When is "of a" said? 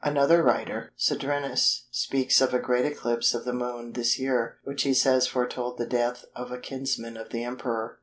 2.41-2.59, 6.35-6.57